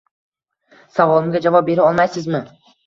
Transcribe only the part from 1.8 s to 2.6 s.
olmaysizmi?